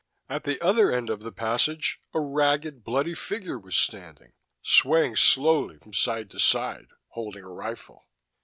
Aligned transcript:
At 0.27 0.45
the 0.45 0.59
other 0.61 0.91
end 0.91 1.11
of 1.11 1.21
the 1.21 1.31
passage, 1.31 2.01
a 2.15 2.19
ragged 2.19 2.83
bloody 2.83 3.13
figure 3.13 3.59
was 3.59 3.75
standing, 3.75 4.33
swaying 4.63 5.17
slowly 5.17 5.77
from 5.77 5.93
side 5.93 6.31
to 6.31 6.39
side, 6.39 6.87
holding 7.09 7.43
a 7.43 7.49
rifle. 7.51 8.07